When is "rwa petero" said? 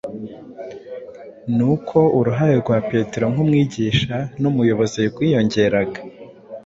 2.61-3.25